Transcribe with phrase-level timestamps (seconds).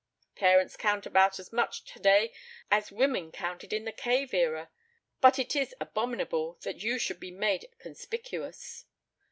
[0.35, 2.33] "Parents count about as much today
[2.71, 4.71] as women counted in the cave era.
[5.19, 8.85] But it is abominable that you should be made conspicuous."